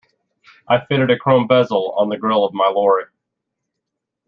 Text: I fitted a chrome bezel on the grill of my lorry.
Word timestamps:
I 0.67 0.83
fitted 0.83 1.11
a 1.11 1.19
chrome 1.19 1.45
bezel 1.45 1.91
on 1.91 2.09
the 2.09 2.17
grill 2.17 2.43
of 2.43 2.55
my 2.55 2.67
lorry. 2.67 3.05